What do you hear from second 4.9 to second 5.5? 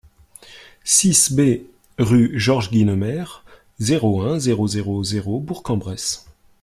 zéro,